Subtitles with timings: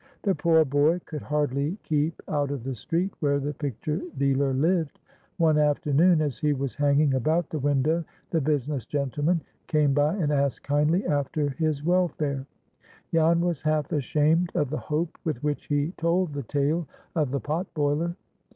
[0.23, 4.99] The poor boy could hardly keep out of the street where the picture dealer lived.
[5.37, 10.31] One afternoon, as he was hanging about the window, the business gentleman came by and
[10.31, 12.47] asked kindly after his welfare.
[13.13, 17.39] Jan was half ashamed of the hope with which he told the tale of the
[17.39, 18.15] pot boiler.